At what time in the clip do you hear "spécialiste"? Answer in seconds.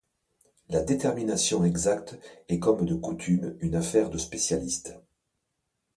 4.17-4.95